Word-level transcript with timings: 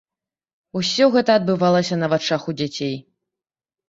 Усё 0.79 1.05
гэта 1.15 1.35
адбывалася 1.39 1.95
на 2.05 2.09
вачах 2.13 2.47
у 2.53 2.57
дзяцей. 2.63 2.95